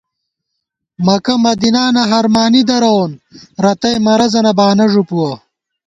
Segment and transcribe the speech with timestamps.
[1.05, 3.11] مکہ مدینانہ ہرمانی درَوون،
[3.63, 5.31] رتئ مرَضَنہ بانہ ݫُپُوَہ